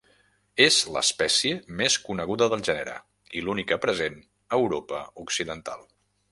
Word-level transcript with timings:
És 0.63 0.77
l'espècie 0.95 1.59
més 1.81 1.97
coneguda 2.07 2.49
del 2.55 2.65
gènere, 2.69 2.97
i 3.41 3.45
l'única 3.45 3.81
present 3.87 4.19
a 4.27 4.61
Europa 4.65 5.07
Occidental. 5.29 5.89